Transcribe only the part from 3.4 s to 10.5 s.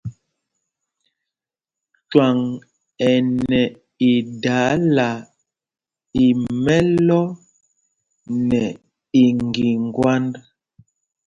nɛ idaala í mɛ̄lɔ̄ nɛ iŋgiŋgwand.